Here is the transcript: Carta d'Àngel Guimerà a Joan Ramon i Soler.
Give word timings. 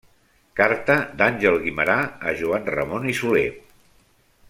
Carta 0.59 0.95
d'Àngel 1.19 1.59
Guimerà 1.67 1.99
a 2.31 2.33
Joan 2.43 2.67
Ramon 2.77 3.07
i 3.15 3.17
Soler. 3.23 3.49